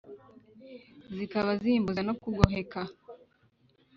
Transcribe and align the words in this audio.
Zikaba 1.15 1.51
zimbuza 1.61 2.01
no 2.07 2.13
kugoheka. 2.21 2.81